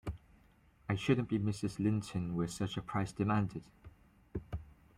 I 0.89 0.95
shouldn’t 0.95 1.29
be 1.29 1.37
Mrs. 1.37 1.77
Linton 1.77 2.35
were 2.35 2.47
such 2.47 2.75
a 2.75 2.81
price 2.81 3.11
demanded! 3.11 3.61